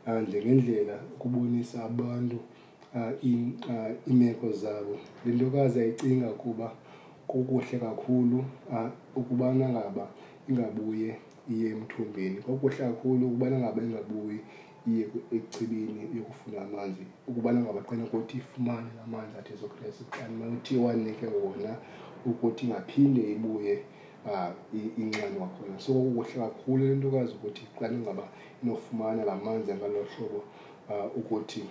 ah, 0.06 0.20
njengendlela 0.22 0.96
ukubonisa 1.16 1.86
abantu 1.86 2.38
iimeko 3.30 4.48
zabo 4.62 4.94
le 5.26 5.32
ntokazi 5.38 5.78
ayicinga 5.80 6.32
ukuba 6.34 6.68
kukuhle 7.30 7.78
kakhulu 7.80 8.40
ukubana 9.16 9.66
ngaba 9.70 10.06
ingabuye 10.50 11.14
iye 11.50 11.70
emthombeni 11.72 12.36
kwakuhle 12.46 12.78
kakhulu 12.78 13.24
ukubana 13.28 13.56
ngaba 13.62 13.80
ingabuyi 13.88 14.38
iye 14.90 15.04
ecibini 15.36 16.02
yokufuna 16.18 16.58
amanzi 16.68 17.04
ukubana 17.30 17.60
ngaba 17.64 17.80
qina 17.88 18.06
kuthi 18.12 18.36
ifumane 18.44 18.90
amanzi 19.06 19.34
athe 19.40 19.52
yesu 19.54 19.68
kristu 19.74 20.04
xani 20.16 20.34
mauthi 20.40 20.74
wanike 20.84 21.26
wona 21.38 21.72
ukuthi 22.30 22.62
ingaphinde 22.66 23.22
ibuye 23.36 23.74
inxani 25.02 25.36
wakhona 25.44 25.76
so 25.86 25.94
kwakukuhle 25.94 26.46
kakhulu 26.50 26.82
le 26.88 26.94
ntokazi 26.98 27.32
ukuthi 27.38 27.64
xani 27.78 27.96
ngaba 28.04 28.24
inofumana 28.64 29.22
la 29.28 29.36
manzi 29.44 29.68
angalo 29.74 30.02
hlobo 30.12 30.42
ukuthi 31.20 31.62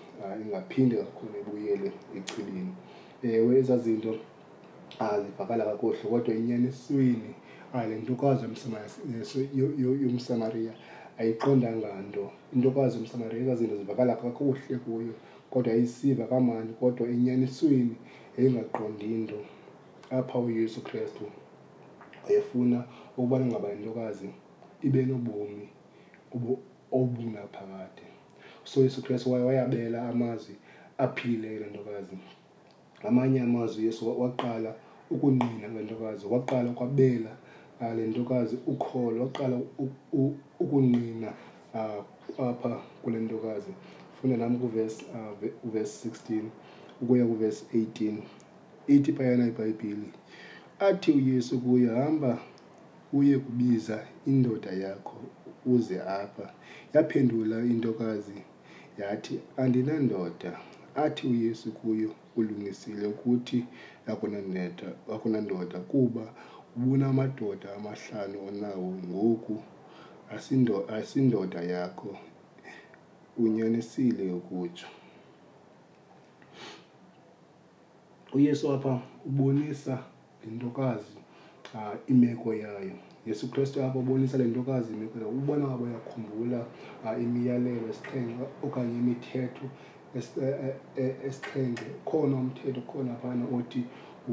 ingaphinde 0.42 0.94
kakhona 1.02 1.34
ibuyele 1.42 1.88
ecibini 2.18 2.62
ewe 3.34 3.50
ezaa 3.60 3.76
zinto 3.84 4.12
azivakala 5.08 5.62
kakuhle 5.70 5.98
kodwa 6.12 6.32
inyanisweni 6.40 7.30
aye 7.74 7.88
le 7.88 7.96
ntokazi 8.02 8.42
yomsamariya 9.76 10.72
ayiqondanga 11.20 11.88
nto 12.08 12.24
intokazi 12.54 12.94
yomsamariya 12.98 13.40
ezazinto 13.44 13.74
zivakala 13.80 14.12
kakuhle 14.22 14.74
kuyo 14.84 15.14
kodwa 15.52 15.70
ayisiva 15.74 16.24
kamani 16.30 16.70
kodwa 16.80 17.04
enyanisweni 17.14 17.96
yayingaqondi 18.36 19.06
nto 19.22 19.38
apha 20.18 20.36
uyesu 20.46 20.80
kristu 20.86 21.24
wayefuna 22.24 22.78
ukubana 23.18 23.44
ngaba 23.50 23.68
intokazi 23.76 24.28
ibe 24.86 25.00
nobomi 25.10 25.66
obunaphakade 26.98 28.06
so 28.64 28.74
uyesu 28.80 29.00
kristu 29.04 29.26
wayabela 29.32 29.98
amazwi 30.12 30.54
aphilileyo 31.04 31.58
le 31.60 31.66
ntokazi 31.74 32.16
ngamanye 33.02 33.38
amazwi 33.48 33.78
uyesu 33.82 34.02
waqala 34.22 34.70
ukunqina 35.14 35.66
kwentokazi 35.74 36.24
waqala 36.34 36.70
kwabela 36.78 37.32
le 37.80 38.06
ntokazi 38.06 38.56
ukholo 38.66 39.22
waqala 39.24 39.60
ukunqina 40.60 41.30
ah, 41.74 42.02
apha 42.38 42.70
kule 43.02 43.18
ntokazi 43.18 43.72
funde 44.20 44.36
nam 44.36 44.58
kuvesi 44.60 45.02
ah, 45.76 45.84
sixteen 45.86 46.50
ukuya 47.02 47.26
kuvesi 47.26 47.64
eighteen 47.74 48.22
ithi 48.86 49.12
phayana 49.12 49.46
ibhayibhile 49.46 50.08
athi 50.78 51.12
uyesu 51.12 51.58
kuye 51.60 51.88
hamba 51.88 52.38
uye 53.12 53.38
kubiza 53.38 54.06
indoda 54.26 54.70
yakho 54.72 55.16
uze 55.66 56.00
apha 56.00 56.54
yaphendula 56.94 57.58
intokazi 57.60 58.38
yathi 58.98 59.40
andinandoda 59.56 60.58
athi 60.94 61.26
uyesu 61.26 61.72
kuyo 61.72 62.10
ulungisile 62.36 63.06
ukuthi 63.06 63.64
akunandoda 65.08 65.78
kuba 65.80 66.32
ubunamadoda 66.76 67.68
amahlanu 67.78 68.36
onawo 68.48 68.88
ngoku 69.06 69.54
asindoda 71.02 71.60
yakho 71.74 72.10
unyanisile 73.42 74.24
ukutsho. 74.40 74.88
uyesu 78.34 78.66
apha 78.76 78.92
ubonisa 79.28 79.94
le 80.42 80.46
ntokazi 80.56 81.16
uh, 81.74 81.94
imeko 82.12 82.48
yayo 82.62 82.96
yesu 83.26 83.44
kristu 83.52 83.76
apha 83.86 83.98
ubonisa 84.02 84.36
le 84.40 84.44
ntokazi 84.52 84.88
imeko 84.96 85.14
yayo 85.18 85.30
ubona 85.40 85.64
ngaba 85.68 85.86
yakhumbula 85.96 86.60
uh, 87.04 87.14
imiyalelo 87.24 87.86
esixhenxe 87.92 88.42
okanye 88.66 88.94
imithetho 89.02 89.66
e, 90.16 90.20
e, 90.42 90.74
e, 91.04 91.16
esixhenxe 91.28 91.86
khona 92.08 92.34
umthetho 92.42 92.80
khona 92.90 93.12
phana 93.22 93.44
othi 93.56 93.82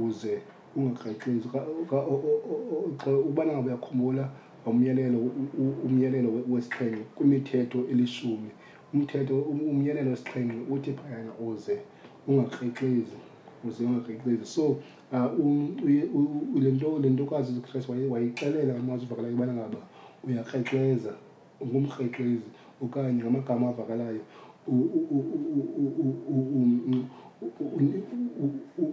uze 0.03 0.35
ungakrexinzi 0.75 1.47
ubana 3.29 3.51
ngabe 3.53 3.67
uyakhumbula 3.69 4.23
wamyelelo 4.65 5.19
umyelelo 5.87 6.29
wesixhenxe 6.51 7.01
kwimithetho 7.15 7.79
elishumi 7.91 8.49
umthetho 8.93 9.35
umyelelo 9.73 10.09
wesixhenxe 10.13 10.57
uthi 10.73 10.91
phayana 10.99 11.31
uze 11.47 11.75
ungakrexizi 12.29 13.17
uze 13.67 13.81
ungakrexizi 13.89 14.45
so 14.55 14.65
le 16.63 16.69
nto 16.77 16.89
le 17.01 17.07
ntokazi 17.15 17.49
ukrist 17.59 17.89
wayixelela 18.13 18.73
ngamazwi 18.75 19.05
uvakalayo 19.07 19.35
ubana 19.37 19.53
ngaba 19.57 19.81
uyakrexeza 20.25 21.13
ngumkrexezi 21.63 22.49
okanye 22.83 23.11
ngamagama 23.23 23.65
avakalayo 23.71 24.23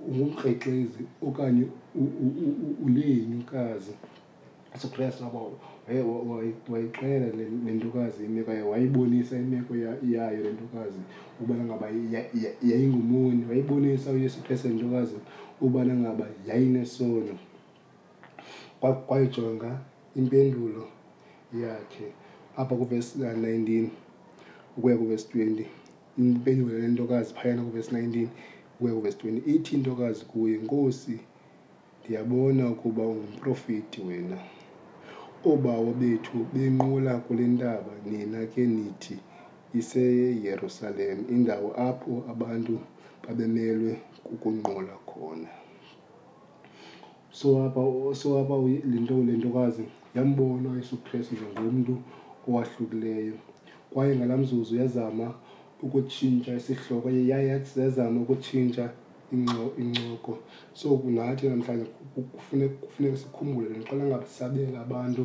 ungumkrexezi 0.09 1.03
okanye 1.29 1.65
uleyinyukazi 2.87 3.93
usukrestu 4.75 5.23
wayixela 6.71 7.27
le 7.39 7.45
ntokazi 7.79 8.21
imeko 8.29 8.51
yayo 8.53 8.67
wayibonisa 8.73 9.35
imeko 9.45 9.73
yayo 10.13 10.41
le 10.47 10.53
ntokazi 10.59 10.99
ubana 11.43 11.63
ngaba 11.69 11.87
yayingumoni 12.69 13.43
wayibonisa 13.51 14.09
uyesu 14.17 14.39
krestu 14.45 14.67
le 14.69 14.75
ntokazi 14.79 15.15
ubana 15.65 15.93
ngaba 16.03 16.27
yayinesono 16.49 17.35
kwayijonga 19.09 19.71
impendulo 20.21 20.85
yakhe 21.63 22.07
apha 22.61 22.75
kuvesi 22.81 23.11
19 23.23 23.89
ukuya 24.77 24.97
kuvesi 25.01 25.27
20 25.39 25.65
impendulele 26.25 26.87
ntokazi 26.91 27.31
phayana 27.39 27.63
kuvesi 27.63 27.91
19 27.95 28.27
kuya 28.79 28.95
kuvesi 28.95 29.19
20 29.27 29.51
ithi 29.55 29.71
intokazi 29.79 30.23
kuye 30.31 30.55
nkosi 30.65 31.17
ndiyabona 32.03 32.63
ukuba 32.75 33.03
ungumprofiti 33.13 33.99
wena 34.09 34.39
oobawo 35.49 35.91
bethu 36.01 36.37
benqula 36.55 37.13
kule 37.25 37.43
ntaba 37.57 37.93
nina 38.07 38.41
ke 38.53 38.63
nithi 38.73 39.15
iseyerusalem 39.81 41.19
indawo 41.35 41.69
apho 41.89 42.15
abantu 42.33 42.75
babemelwe 43.25 43.93
kukunqula 44.27 44.95
khona 45.11 45.49
soapha 47.39 47.83
so 48.21 48.29
le 48.89 49.35
ntokazi 49.41 49.85
yambona 50.17 50.67
uyesu 50.73 50.97
krestu 51.05 51.35
njengomntu 51.35 51.93
owahlukileyo 52.47 53.37
kwaye 53.93 54.11
ngalamzuzu 54.19 54.75
yazama 54.83 55.27
ukutshintsha 55.87 56.51
isihloko 56.61 57.09
yayezama 57.31 58.19
ukutshintsha 58.25 58.85
incoko 59.81 60.33
so 60.79 60.89
nathi 61.17 61.45
namhlanje 61.51 61.87
kufuneka 62.37 62.75
kufuneka 62.87 63.17
sikhumbule 63.23 63.69
xa 63.87 63.95
ngaba 63.99 64.17
sabela 64.37 64.79
abantu 64.85 65.23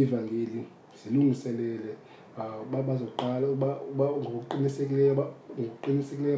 ivangeli 0.00 0.62
zilungiselele 1.00 1.92
um, 2.38 2.66
uba 2.68 2.78
bazoqala 2.88 3.46
uba 3.54 3.70
uba 3.92 4.04
ngokuqinisekileyo 4.22 5.12
ngokuqinisekileyo 5.60 6.36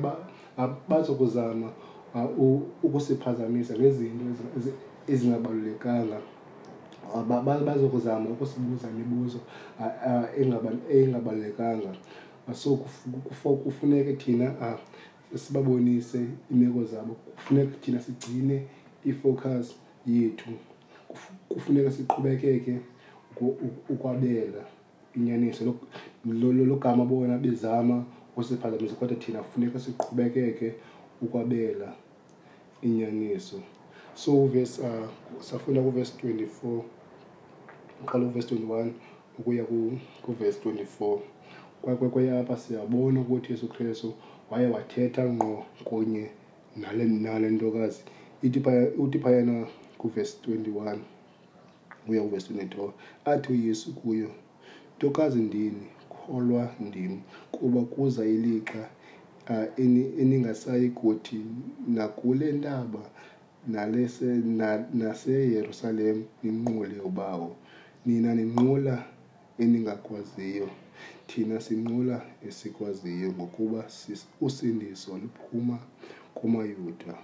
um, 0.59 0.75
bazokuzama 0.91 1.69
um, 2.15 2.59
ukusiphazamisa 2.87 3.73
ngezinto 3.81 4.25
ezingabalulekanga 5.13 6.19
bazokuzama 7.69 8.27
ukusibuza 8.35 8.87
imibuzo 8.91 9.39
engabalulekanga 11.03 11.91
so 12.53 12.77
kufuneke 13.57 14.13
thina 14.13 14.77
sibabonise 15.35 16.25
iimeko 16.53 16.85
zabo 16.85 17.15
kufuneka 17.15 17.77
thina 17.79 18.01
sigcine 18.01 18.63
i-focus 19.05 19.75
yethu 20.07 20.51
kufuneka 21.49 21.91
siqhubekeke 21.91 22.77
ukwabela 23.89 24.65
inyaniso 25.17 25.75
logama 26.25 27.05
bona 27.05 27.39
bezama 27.39 28.05
usiphazamisa 28.37 28.95
kodwa 28.95 29.17
thina 29.17 29.43
kufuneka 29.43 29.79
siqhubekeke 29.79 30.75
ukwabela 31.23 31.95
inyaniso 32.83 33.61
so 34.15 34.33
uvesi 34.33 34.81
uh, 34.81 35.07
safunda 35.41 35.83
kuvesi 35.83 36.13
24 36.27 36.81
uqala 38.03 38.27
uvesi 38.27 38.55
21 38.55 38.91
ukuya 39.39 39.65
kuvesi 40.23 40.59
24 40.69 41.19
kweyapha 41.93 42.57
siyabona 42.57 43.21
ukuthi 43.21 43.53
yesu 43.53 43.69
krestu 43.69 44.13
waye 44.51 44.67
wathetha 44.67 45.25
ngqo 45.33 45.55
kunye 45.89 46.27
nale 46.81 47.05
nale 47.05 47.47
ntokazi 47.51 48.01
ithi 48.45 48.61
uthi 49.03 49.19
phayana 49.19 49.67
kuvesi 50.01 50.39
21 50.49 50.97
uya 52.09 52.23
kuvesi 52.23 52.53
22 52.53 52.91
athi 53.25 53.51
uyesu 53.53 53.89
kuyo 53.95 54.31
ntokazi 54.97 55.39
ndini 55.43 55.87
kholwa 56.09 56.75
ndim 56.81 57.19
kuba 57.53 57.81
kuza 57.83 58.25
ilixa 58.27 58.89
uh, 59.51 59.85
eningasayi 60.23 60.89
kuthi 60.91 61.41
nakule 61.89 62.53
ntaba 62.53 63.01
naseyerusalem 64.95 66.23
ninqule 66.43 67.01
ubawo 67.05 67.57
nina 68.07 68.35
ninqula 68.35 69.05
eningakwaziyo 69.59 70.69
thina 71.27 71.61
sinqula 71.61 72.23
esikwaziyo 72.49 73.33
ngokuba 73.33 73.85
usindiso 74.41 75.19
luphuma 75.19 75.79
kumayuda 76.35 77.15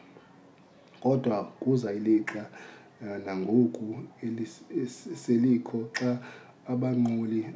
kodwa 1.01 1.45
kuza 1.45 1.93
ilixa 1.93 2.47
uh, 3.03 3.09
eh, 3.09 3.21
nangoku 3.27 3.97
selikho 5.17 5.89
xa 5.93 6.19
abanquli 6.69 7.47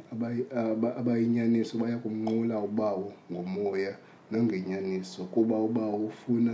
abayinyaniso 0.99 1.77
baya 1.77 1.97
kumnqula 1.97 2.59
ubawo 2.59 3.13
ngomoya 3.31 3.97
nangenyaniso 4.31 5.23
kuba 5.25 5.57
ubawo 5.57 6.05
ufuna 6.05 6.53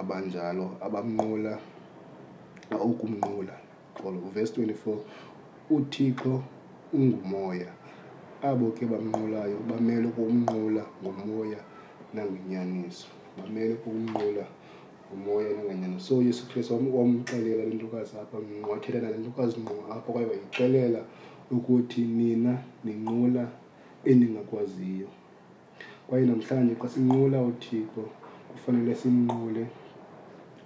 abanjalo 0.00 0.76
abamnqula 0.80 1.58
ukumnqula 2.84 3.54
xolo 3.98 4.18
uvesi 4.28 4.60
24 4.60 4.96
uthixo 5.70 6.42
ungumoya 6.92 7.72
abo 8.46 8.70
ke 8.78 8.86
bamnqulayo 8.86 9.58
bamele 9.68 10.06
ukumnqula 10.06 10.78
ngomoya 11.02 11.58
nangenyaniso 12.14 13.10
bamele 13.42 13.74
ukumnqula 13.74 14.46
ngomoya 15.10 15.50
nangenyaniso 15.58 16.06
so 16.06 16.12
uyesu 16.22 16.46
kristu 16.48 16.78
wamxelela 16.98 17.64
le 17.66 17.74
ntokazi 17.74 18.14
apha 18.22 18.38
ngqo 18.38 18.72
le 18.94 19.00
nale 19.02 19.16
ntokazi 19.18 19.56
ngqo 19.60 19.74
apha 19.90 20.10
kwaye 20.14 20.26
wayixelela 20.30 21.00
ukuthi 21.50 22.00
nina 22.18 22.54
ninqula 22.86 23.42
eningakwaziyo 24.06 25.08
kwaye 26.06 26.22
namhlanje 26.26 26.74
xa 26.80 26.88
sinqula 26.94 27.38
uthixo 27.50 28.02
kufanele 28.52 28.94
simnqule 28.94 29.62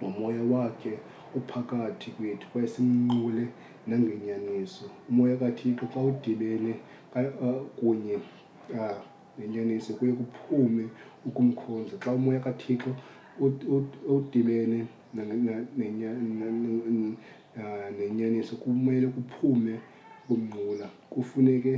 ngomoya 0.03 0.43
wakhe 0.53 0.93
uphakathi 1.37 2.11
kwethu 2.13 2.45
kwaye 2.51 2.67
simnqule 2.69 3.43
nangenyaniso 3.89 4.85
umoya 5.09 5.35
kathixo 5.41 5.85
xa 5.93 5.99
udibene 6.01 6.73
Uh, 7.15 7.29
kunye 7.79 8.19
uh, 8.73 8.95
nenyaniso 9.39 9.91
kuye 9.99 10.13
kuphume 10.13 10.83
ukumkhonza 11.25 11.95
xa 12.03 12.11
umoya 12.15 12.39
kathixo 12.39 12.91
udibene 14.15 14.79
uh, 15.17 17.05
nenyaniso 17.99 18.53
kumele 18.63 19.07
kuphume 19.15 19.75
umnqula 20.31 20.87
kufuneke 21.13 21.73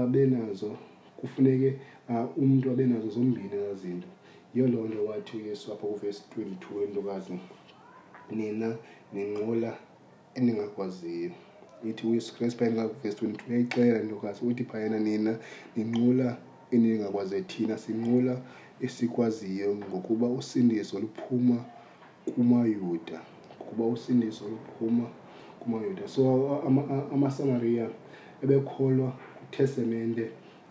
abenazo 0.00 0.70
kufuneke 1.18 1.70
umntu 2.42 2.64
abenazo 2.72 3.08
zombini 3.14 3.56
zazinto 3.66 4.08
yiyo 4.54 4.66
loo 4.72 4.86
nto 4.88 5.00
wathi 5.10 5.32
uyesu 5.40 5.66
apha 5.74 5.86
kuvesi 5.92 6.22
22 6.38 6.86
entokazi 6.86 7.34
nina 8.36 8.68
ninqula 9.12 9.70
eningakwaziyo 10.38 11.32
ithi 11.84 12.06
uyesu 12.06 12.34
krestu 12.36 12.58
phayena 12.58 12.88
kavesi 12.88 13.16
twenty 13.16 13.38
two 13.38 13.50
uyayixela 13.50 13.98
ntokazi 14.06 14.40
uthi 14.48 14.64
phayena 14.70 14.98
nina 15.06 15.32
ninqula 15.76 16.28
eningakwaziyo 16.74 17.40
thina 17.50 17.74
sinqula 17.84 18.34
esikwaziyo 18.84 19.68
ngokuba 19.88 20.26
usindiso 20.40 20.94
luphuma 21.02 21.58
kumayuda 22.30 23.18
ngokuba 23.56 23.84
usindiso 23.94 24.44
luphuma 24.52 25.06
kumayuda 25.60 26.04
so 26.14 26.22
amasamariya 27.14 27.84
ama 27.84 27.94
ebekholwa 28.42 29.08
kwitestamente 29.38 30.24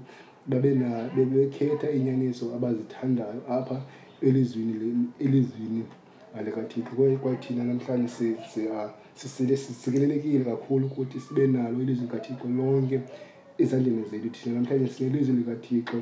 bebekhetha 0.47 1.91
iinyaniso 1.91 2.55
abazithandayo 2.55 3.41
apha 3.49 3.81
elizwini 4.21 5.05
elizwini 5.19 5.83
alikathithi 6.37 6.89
kwayithina 7.21 7.63
namhlanje 7.63 8.35
sisikelelekile 9.13 10.43
kakhulu 10.45 10.85
ukuthi 10.85 11.19
sibe 11.19 11.47
nalo 11.47 11.81
ilizwi 11.81 12.05
likathixo 12.05 12.47
lonke 12.49 12.99
ezandleni 13.57 14.03
zethu 14.11 14.29
thina 14.29 14.55
namhlanje 14.55 14.87
sinelizwi 14.93 15.35
likathixo 15.35 15.99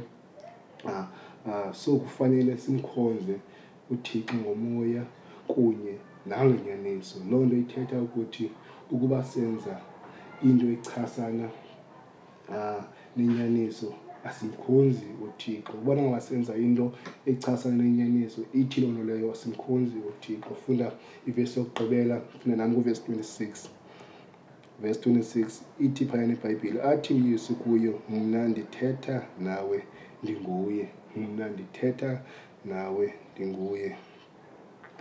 so 1.74 1.96
kufanele 1.98 2.58
simkhonze 2.58 3.36
uthixo 3.92 4.36
ngomoya 4.36 5.04
kunye 5.48 5.96
nangenyaniso 6.26 7.20
loo 7.32 7.46
nto 7.46 7.56
ithetha 7.56 8.02
ukuthi 8.02 8.52
ukuba 8.92 9.24
senza 9.24 9.78
into 10.44 10.68
echasana 10.72 11.48
um 12.54 12.84
nenyaniso 13.18 13.94
asimkhonzi 14.30 15.06
uthixo 15.26 15.72
ubona 15.82 16.00
ngabasenza 16.04 16.54
into 16.66 16.86
echasane 17.32 17.78
nenyaniso 17.84 18.42
ithi 18.60 18.78
lono 18.84 19.02
leyo 19.10 19.28
asimkhonzi 19.36 19.98
uthixo 20.10 20.52
funda 20.64 20.88
ivesi 21.30 21.54
yokugqibela 21.60 22.16
funda 22.40 22.56
nami 22.60 22.74
kuvesi 22.78 23.02
26 23.12 23.68
vesi 24.82 25.00
26 25.10 25.62
ithi 25.86 26.04
phaya 26.10 26.26
nebhayibhile 26.32 26.80
athi 26.92 27.12
uyesu 27.20 27.52
kuyo 27.62 27.94
mna 28.14 28.42
ndithetha 28.52 29.16
nawe 29.48 29.78
ndinguye 30.24 30.86
mna 31.20 31.46
ndithetha 31.54 32.12
nawe 32.72 33.06
ndinguye 33.32 33.88
mm 33.92 33.96
-hmm. 33.98 34.13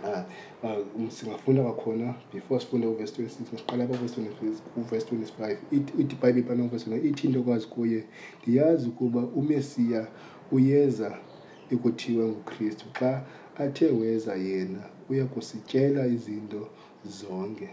Ah, 0.05 0.25
ah, 0.63 0.77
um 0.97 1.09
singafunda 1.11 1.63
kakhona 1.63 2.13
before 2.33 2.59
sifunde 2.59 2.87
uverse 2.87 3.13
twenty 3.15 3.31
six 3.31 3.47
masiqala 3.51 3.83
abakuverse 3.83 5.07
twenty 5.07 5.25
five 5.25 5.57
ibhayibhile 5.71 6.43
pana 6.47 6.63
uverse 6.63 6.83
twenty 6.85 7.07
ithi 7.11 7.25
into 7.27 7.39
okwazi 7.39 7.67
kuye 7.67 8.03
ndiyazi 8.41 8.89
ukuba 8.89 9.19
umesiya 9.31 10.07
uyeza 10.51 11.17
ekuthiwa 11.71 12.25
ngukristu 12.27 12.85
xa 12.97 13.23
athe 13.57 13.85
weza 13.99 14.35
yena 14.35 14.83
uya 15.09 15.25
kusityela 15.31 16.07
izinto 16.07 16.67
zonke 17.07 17.69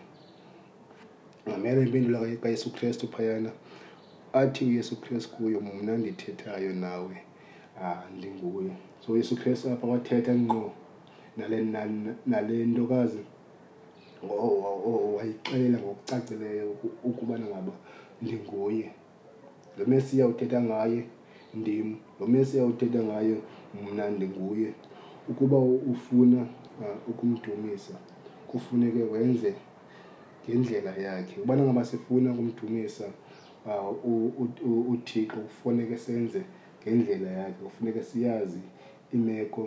ngamele 1.49 1.83
impendulo 1.83 2.19
kayesu 2.43 2.71
kristu 2.73 3.09
phayana 3.09 3.51
athi 4.33 4.65
uyesu 4.65 5.01
kristu 5.03 5.35
kuyo 5.37 5.59
mna 5.61 5.99
ndithethayo 5.99 6.73
nawe 6.75 7.17
um 7.83 7.99
ndinguye 8.19 8.73
so 9.01 9.13
uyesu 9.13 9.35
kristu 9.37 9.67
apha 9.75 9.87
wathetha 9.87 10.31
ngqo 10.39 10.73
nale 11.39 12.65
ntokazi 12.67 13.21
wayixela 15.17 15.77
ngokucacileyo 15.81 16.67
ukubana 17.09 17.47
ngaba 17.51 17.73
ndinguye 18.23 18.87
lo 19.79 19.85
mesiya 19.91 20.25
uthetha 20.33 20.59
ngaye 20.69 21.01
ndim 21.59 21.89
lo 22.21 22.25
mesiya 22.33 22.63
uthetha 22.73 23.01
ngaye 23.09 23.37
mna 23.85 24.05
ndinguye 24.15 24.69
ukuba 25.31 25.59
ufuna 25.93 26.41
uh, 26.81 26.99
ukumdumisa 27.11 27.95
kufuneke 28.51 29.03
wenze 29.13 29.51
ngendlela 30.45 30.93
yakhe 31.07 31.37
ubana 31.43 31.63
ngaba 31.67 31.83
sifuna 31.91 32.29
ukumdumisa 32.33 33.05
uh, 34.05 34.91
uthixo 34.93 35.37
kufuneke 35.47 35.97
senze 36.07 36.41
ngendlela 36.81 37.29
yakhe 37.39 37.61
kufuneke 37.67 38.03
siyazi 38.09 38.61
imeko 39.17 39.63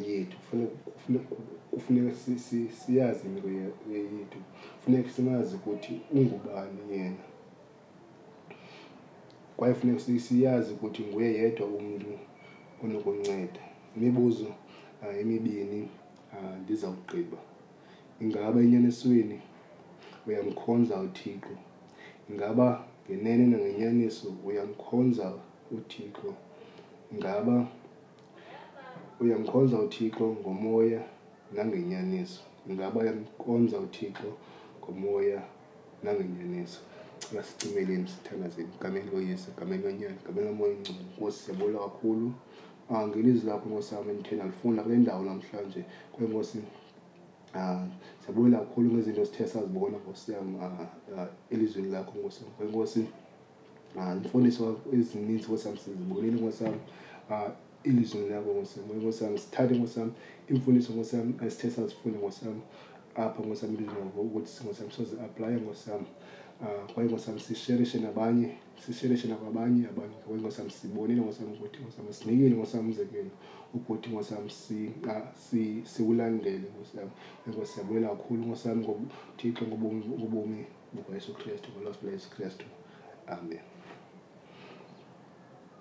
yethu 0.00 0.36
kufuneka 1.70 2.14
siyazi 2.16 2.42
si, 2.68 2.68
si, 2.68 3.26
imiko 3.28 3.48
yethu 3.88 4.38
funeka 4.84 5.10
simazi 5.10 5.56
ukuthi 5.56 6.00
ungubani 6.12 6.78
yena 6.90 7.24
kwaye 9.56 9.74
funeka 9.74 9.98
siyazi 10.00 10.72
ukuthi 10.74 11.02
nguye 11.02 11.30
yedwa 11.38 11.66
umntu 11.66 12.10
onokunceda 12.84 13.60
imibuzo 13.96 14.46
uh, 15.02 15.18
emibini 15.20 15.88
ah, 16.32 16.56
ndizawugqiba 16.62 17.36
uh, 17.36 17.42
ingaba 18.22 18.58
enyanisweni 18.64 19.38
uyamkhonza 20.26 20.94
uthixo 21.06 21.54
ingaba 22.30 22.66
ngenene 23.10 23.44
nangenyaniso 23.52 24.28
uyamkhonza 24.48 25.26
uthixo 25.76 26.30
ngaba 27.16 27.56
uh, 27.56 27.66
uyamkhonza 29.22 29.76
uthixo 29.86 30.26
ngomoya 30.42 31.00
nangenyaniso 31.54 32.42
ingaba 32.68 32.96
uyamkhonza 33.02 33.76
uthixo 33.86 34.28
ngomoya 34.82 35.40
nangenyaniso 36.04 36.80
basicimeleni 37.34 38.08
sithandazeni 38.12 38.72
gameni 38.82 39.08
loyesu 39.14 39.48
gameni 39.58 39.82
lonyana 39.84 40.20
gameni 40.26 40.46
lomoya 40.50 40.74
ngcono 40.78 41.02
nkosi 41.12 41.38
siyabula 41.44 41.78
kakhulu 41.86 42.28
ah, 42.90 43.04
ngelizwi 43.08 43.46
lakho 43.50 43.66
nkosiyam 43.70 44.08
endithena 44.10 44.44
lifuna 44.46 44.82
kule 44.82 44.96
ndawo 44.96 45.22
namhlanje 45.24 45.82
kwenkosi 46.14 46.58
um 46.58 46.64
ah, 47.60 47.84
siyabulela 48.20 48.58
kakhulu 48.60 48.88
ngezinto 48.94 49.24
sithe 49.26 49.46
sazibona 49.46 49.96
ngosiyam 50.04 50.48
ah, 50.64 51.26
elizweni 51.50 51.90
lakho 51.90 52.12
nkosiyam 52.18 52.50
kwenkosi 52.56 53.00
um 53.96 54.16
imfundiso 54.22 54.64
ezininzi 54.92 55.46
kosiyam 55.48 55.76
sizibonile 55.78 56.36
nkosiyam 56.40 56.74
ilizwi 57.84 58.28
lakho 58.28 58.54
ngosam 58.54 58.82
inkosi 58.94 59.18
sami 59.18 59.38
sithathe 59.38 59.74
ngosam 59.78 60.10
yami 60.48 60.58
imfundiso 60.58 60.90
nkosi 60.92 61.16
asithe 61.46 61.70
sazifunde 61.76 62.16
ngosam 62.18 62.56
apha 63.16 63.42
ngosam 63.46 63.68
yami 63.74 63.78
ilizwi 63.82 63.98
lakho 64.04 64.20
ukuthi 64.26 64.62
nkosi 64.64 64.80
yami 64.82 64.92
soze 64.96 65.14
um 65.16 66.04
ah, 66.68 66.86
kwaye 66.94 67.08
ngosam 67.10 67.38
sisherishe 67.40 67.98
nabanye 68.04 68.48
sisherishe 68.86 69.26
nakwabanye 69.28 69.82
abantu 69.90 70.14
kwaye 70.22 70.38
nkosi 70.40 70.70
sibonile 70.78 71.20
nkosi 71.22 71.40
ukuthi 71.42 71.78
nkosi 71.82 72.18
sinikile 72.18 72.54
ngosam 72.58 72.80
yami 72.80 72.90
umzekelo 72.92 73.30
ukuthi 73.74 74.06
ngosam 74.14 74.44
ah, 75.10 75.20
siwulandele 75.92 76.68
ngosam 76.78 76.98
yami 77.02 77.14
enkosi 77.46 77.72
kakhulu 77.82 78.42
ngosam 78.48 78.70
yami 78.72 78.82
ngothixo 78.84 79.62
ngobomi 79.66 80.60
bukayesukristu 80.94 81.66
ngolosbela 81.74 82.12
yesu 82.14 82.28
kristu 82.34 82.64
amen 83.32 83.71